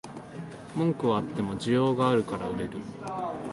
[0.75, 2.79] 文句はあっても需要があるから売れる